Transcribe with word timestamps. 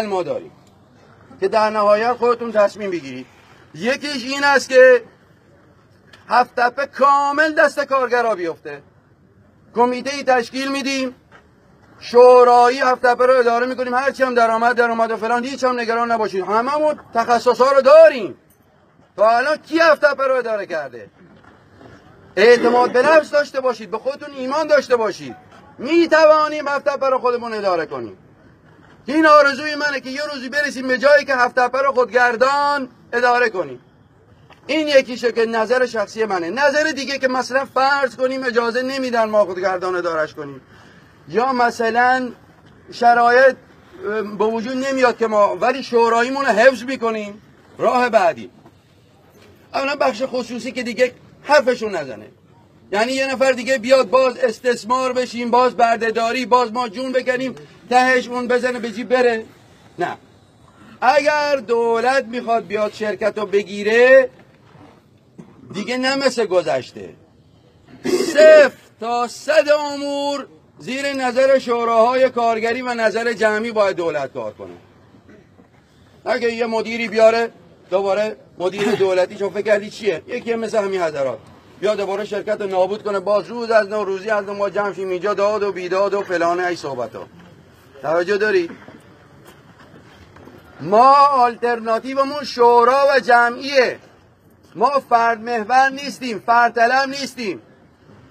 عمل 0.00 0.06
ما 0.06 0.22
داریم. 0.22 0.52
که 1.40 1.48
در 1.48 1.70
نهایت 1.70 2.12
خودتون 2.12 2.52
تصمیم 2.52 2.90
بگیرید. 2.90 3.26
یکیش 3.74 4.24
این 4.24 4.44
است 4.44 4.68
که 4.68 5.02
هفت 6.28 6.54
تپه 6.56 6.86
کامل 6.86 7.52
دست 7.52 7.80
کارگرا 7.80 8.34
بیفته. 8.34 8.82
کمیته 9.74 10.14
ای 10.14 10.24
تشکیل 10.24 10.72
میدیم. 10.72 11.14
شورایی 12.00 12.78
هفت 12.78 13.02
تپه 13.06 13.26
رو 13.26 13.34
اداره 13.38 13.66
می‌کنیم. 13.66 13.94
هرچی 13.94 14.22
هم 14.22 14.34
درآمد 14.34 14.76
درآمد 14.76 15.10
و 15.10 15.16
فلان 15.16 15.44
هیچ 15.44 15.64
هم 15.64 15.80
نگران 15.80 16.12
نباشید. 16.12 16.44
هممون 16.44 17.00
تخصص 17.14 17.60
ها 17.60 17.72
رو 17.72 17.80
داریم. 17.80 18.38
تا 19.16 19.30
الان 19.30 19.56
کی 19.56 19.80
هفت 19.80 20.04
تپه 20.04 20.26
رو 20.26 20.34
اداره 20.34 20.66
کرده؟ 20.66 21.10
اعتماد 22.36 22.92
به 22.92 23.02
نفس 23.02 23.30
داشته 23.30 23.60
باشید 23.60 23.90
به 23.90 23.98
خودتون 23.98 24.34
ایمان 24.34 24.66
داشته 24.66 24.96
باشید. 24.96 25.36
می 25.80 26.08
توانیم 26.08 26.68
هفت 26.68 26.88
رو 26.88 27.18
خودمون 27.18 27.54
اداره 27.54 27.86
کنیم. 27.86 28.18
این 29.06 29.26
آرزوی 29.26 29.74
منه 29.74 30.00
که 30.00 30.10
یه 30.10 30.22
روزی 30.34 30.48
برسیم 30.48 30.88
به 30.88 30.98
جایی 30.98 31.24
که 31.24 31.34
هفت 31.34 31.58
رو 31.58 31.92
خودگردان 31.92 32.88
اداره 33.12 33.48
کنیم. 33.48 33.80
این 34.66 34.88
یکیشه 34.88 35.32
که 35.32 35.46
نظر 35.46 35.86
شخصی 35.86 36.24
منه. 36.24 36.50
نظر 36.50 36.82
دیگه 36.82 37.18
که 37.18 37.28
مثلا 37.28 37.64
فرض 37.64 38.16
کنیم 38.16 38.44
اجازه 38.44 38.82
نمیدن 38.82 39.24
ما 39.24 39.44
خودگردان 39.44 39.96
ادارش 39.96 40.34
کنیم. 40.34 40.60
یا 41.28 41.52
مثلا 41.52 42.30
شرایط 42.92 43.56
به 44.38 44.44
وجود 44.44 44.76
نمیاد 44.76 45.16
که 45.18 45.26
ما 45.26 45.56
ولی 45.56 45.82
شوراییمون 45.82 46.44
رو 46.44 46.52
حفظ 46.52 46.82
می‌کنیم. 46.82 47.42
راه 47.78 48.08
بعدی. 48.08 48.50
اولا 49.74 49.96
بخش 49.96 50.22
خصوصی 50.26 50.72
که 50.72 50.82
دیگه 50.82 51.14
حرفشون 51.42 51.96
نزنه. 51.96 52.26
یعنی 52.92 53.12
یه 53.12 53.32
نفر 53.32 53.52
دیگه 53.52 53.78
بیاد 53.78 54.10
باز 54.10 54.36
استثمار 54.36 55.12
بشیم 55.12 55.50
باز 55.50 55.76
بردهداری 55.76 56.46
باز 56.46 56.72
ما 56.72 56.88
جون 56.88 57.12
بکنیم 57.12 57.54
تهش 57.90 58.28
اون 58.28 58.48
بزنه 58.48 58.78
به 58.78 58.90
جیب 58.90 59.08
بره. 59.08 59.44
نه. 59.98 60.16
اگر 61.00 61.56
دولت 61.56 62.24
می‌خواد 62.24 62.66
بیاد 62.66 62.92
شرکت 62.92 63.38
رو 63.38 63.46
بگیره 63.46 64.30
دیگه 65.74 65.96
نه 65.96 66.16
مثل 66.16 66.46
گذشته. 66.46 67.08
صفر 68.04 68.72
تا 69.00 69.28
صد 69.28 69.68
امور 69.68 70.46
زیر 70.78 71.12
نظر 71.12 71.58
شوراهای 71.58 72.30
کارگری 72.30 72.82
و 72.82 72.94
نظر 72.94 73.32
جمعی 73.32 73.72
باید 73.72 73.96
دولت 73.96 74.32
کار 74.32 74.52
کنه. 74.52 74.74
اگه 76.24 76.52
یه 76.52 76.66
مدیری 76.66 77.08
بیاره 77.08 77.50
دوباره 77.90 78.36
مدیر 78.58 78.90
دولتی 78.90 79.38
شو 79.38 79.50
فکر 79.50 79.62
کردی 79.62 79.90
چیه؟ 79.90 80.22
یکی 80.26 80.54
مثل 80.54 80.78
همین 80.78 81.02
حضرات. 81.02 81.38
یا 81.82 81.94
دوباره 81.94 82.24
شرکت 82.24 82.60
رو 82.60 82.66
نابود 82.66 83.02
کنه. 83.02 83.20
باز 83.20 83.46
روز 83.48 83.70
از 83.70 83.88
نو 83.88 84.04
روزی 84.04 84.30
از 84.30 84.44
نو 84.44 84.54
ما 84.54 84.70
جمع 84.70 84.92
شیم. 84.92 85.08
اینجا 85.08 85.34
داد 85.34 85.62
و 85.62 85.72
بیداد 85.72 86.14
و 86.14 86.22
فلانه 86.22 86.66
ای 86.66 86.76
صحبت 86.76 87.14
ها. 87.14 87.26
توجه 88.02 88.36
داری؟ 88.36 88.70
ما 90.80 91.14
آلترناتیومون 91.14 92.44
شورا 92.44 93.06
و 93.10 93.20
جمعیه. 93.20 93.98
ما 94.74 95.02
فرد 95.10 95.40
محور 95.40 95.88
نیستیم 95.88 96.42
فرد 96.46 96.74
طلب 96.74 97.08
نیستیم. 97.08 97.62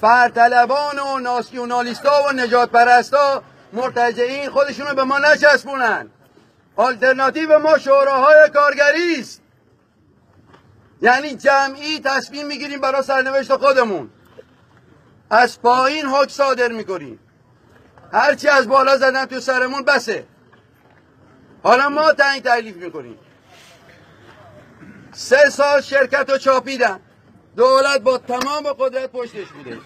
فرد 0.00 0.34
طلبان 0.34 0.98
و 0.98 1.18
ناسیونالیستا 1.18 2.22
و 2.28 2.32
نجات 2.32 2.70
پرستا 2.70 3.42
مرتجعین 3.72 4.50
خودشونو 4.50 4.94
به 4.94 5.04
ما 5.04 5.18
نچسبونن. 5.18 6.10
آلترناتیو 6.76 7.58
ما 7.58 7.78
شوراهای 7.78 8.50
کارگری 8.54 9.20
است 9.20 9.41
یعنی 11.02 11.34
جمعی 11.34 12.00
تصمیم 12.04 12.46
می‌گیریم 12.46 12.80
برای 12.80 13.02
سرنوشت 13.02 13.56
خودمون. 13.56 14.10
از 15.30 15.62
پایین 15.62 16.06
حکم 16.06 16.28
صادر 16.28 16.68
می‌کنیم. 16.68 17.18
هرچی 18.12 18.48
از 18.48 18.68
بالا 18.68 18.96
زدن 18.96 19.26
تو 19.26 19.40
سرمون 19.40 19.82
بسه. 19.82 20.24
حالا 21.62 21.88
ما 21.88 22.12
تعیین 22.12 22.42
تکلیف 22.42 22.76
می‌کنیم. 22.76 23.18
سه 25.12 25.50
سال 25.50 25.80
شرکت 25.80 26.30
رو 26.30 26.38
چاپیدن 26.38 27.00
دولت 27.56 28.00
با 28.00 28.18
تمام 28.18 28.72
قدرت 28.78 29.12
پشتش 29.12 29.48
بوده. 29.48 29.78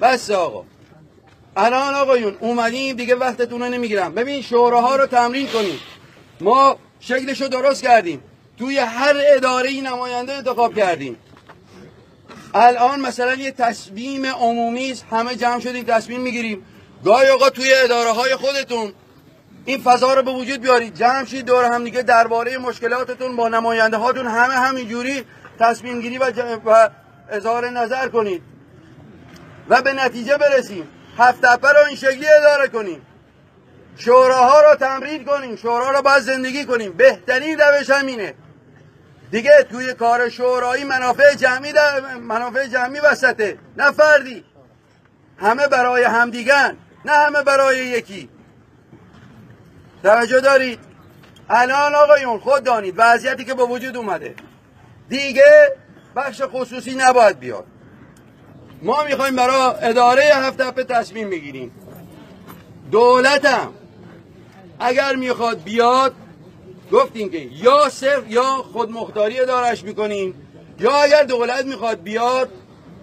بس 0.00 0.30
آقا. 0.30 0.64
الان 1.56 1.94
آقایون 1.94 2.36
اومدیم 2.40 2.96
دیگه 2.96 3.14
وقتتون 3.14 3.60
رو 3.60 3.68
نمی‌گیرم. 3.68 4.14
ببین 4.14 4.42
شوراها 4.42 4.96
رو 4.96 5.06
تمرین 5.06 5.48
کنیم. 5.48 5.78
ما 6.40 6.78
شکلش 7.00 7.40
رو 7.40 7.48
درست 7.48 7.82
کردیم. 7.82 8.22
توی 8.58 8.78
هر 8.78 9.14
اداره 9.16 9.68
ای 9.68 9.80
نماینده 9.80 10.32
انتخاب 10.32 10.74
کردیم. 10.74 11.16
الان 12.54 13.00
مثلا 13.00 13.34
یه 13.34 13.50
تصمیم 13.50 14.26
عمومی 14.26 14.90
است 14.90 15.06
همه 15.10 15.36
جمع 15.36 15.60
شدیم 15.60 15.84
تصمیم 15.84 16.20
می‌گیریم. 16.20 16.66
گاهی 17.04 17.28
اوقات 17.28 17.52
توی 17.52 17.74
اداره 17.74 18.10
های 18.10 18.36
خودتون 18.36 18.92
این 19.64 19.80
فضا 19.80 20.14
رو 20.14 20.22
به 20.22 20.30
وجود 20.30 20.60
بیارید. 20.60 20.94
جمع 20.94 21.24
شید 21.24 21.46
دور 21.46 21.64
هم 21.64 21.84
دیگه 21.84 22.02
درباره 22.02 22.58
مشکلاتتون 22.58 23.36
با 23.36 23.48
نماینده 23.48 23.96
هاتون 23.96 24.26
همه 24.26 24.54
همینجوری 24.54 25.24
تصمیم 25.58 26.00
گیری 26.00 26.18
و, 26.18 26.32
و 26.64 26.88
اظهار 27.30 27.70
نظر 27.70 28.08
کنید. 28.08 28.42
و 29.68 29.82
به 29.82 29.92
نتیجه 29.92 30.36
برسیم. 30.36 30.88
هفت 31.18 31.44
رو 31.44 31.86
این 31.88 31.96
شکلی 31.96 32.26
اداره 32.28 32.68
کنیم. 32.68 33.06
شوراها 33.96 34.60
رو 34.60 34.74
تمرین 34.74 35.24
کنیم. 35.24 35.56
شورا 35.56 35.90
رو 35.90 36.02
باید 36.02 36.22
زندگی 36.22 36.64
کنیم. 36.64 36.92
بهترین 36.92 37.58
روش 37.58 37.90
همینه. 37.90 38.34
دیگه 39.34 39.66
توی 39.70 39.94
کار 39.94 40.28
شورایی 40.28 40.84
منافع 40.84 41.34
جمعی 41.34 41.72
در 41.72 42.00
منافع 42.16 42.66
جمعی 42.66 43.00
وسطه. 43.00 43.58
نه 43.76 43.90
فردی. 43.90 44.44
همه 45.38 45.68
برای 45.68 46.04
همدیگن. 46.04 46.76
نه 47.04 47.12
همه 47.12 47.42
برای 47.42 47.78
یکی. 47.78 48.28
توجه 50.02 50.40
دارید؟ 50.40 50.78
الان 51.50 51.94
آقایون 51.94 52.38
خود 52.38 52.64
دانید. 52.64 52.94
وضعیتی 52.96 53.44
که 53.44 53.54
با 53.54 53.66
وجود 53.66 53.96
اومده. 53.96 54.34
دیگه 55.08 55.72
بخش 56.16 56.42
خصوصی 56.42 56.94
نباید 56.94 57.38
بیاد. 57.38 57.66
ما 58.82 59.04
می‌خوایم 59.04 59.36
برای 59.36 59.74
اداره 59.82 60.22
هفت 60.22 60.60
هفته 60.60 60.84
تصمیم 60.84 61.30
بگیریم. 61.30 61.72
دولتم 62.90 63.72
اگر 64.80 65.16
می‌خواد 65.16 65.62
بیاد 65.62 66.14
گفتیم 66.92 67.30
که 67.30 67.38
یا 67.38 67.88
صرف 67.88 68.30
یا 68.30 68.42
خودمختاری 68.42 69.40
ادارش 69.40 69.84
می‌کنیم 69.84 70.34
یا 70.80 70.92
اگر 71.02 71.22
دولت 71.22 71.64
می‌خواد 71.64 72.02
بیاد 72.02 72.48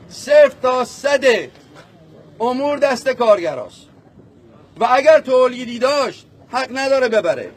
صرف 0.09 0.53
تا 0.53 0.85
صد 0.85 1.23
امور 2.39 2.77
دست 2.77 3.09
کارگراست 3.09 3.87
و 4.79 4.87
اگر 4.91 5.19
تولیدی 5.19 5.79
داشت 5.79 6.25
حق 6.51 6.69
نداره 6.73 7.09
ببره 7.09 7.51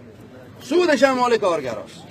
سودش 0.60 1.02
هم 1.02 1.18
مال 1.18 1.36
کارگراست 1.36 2.04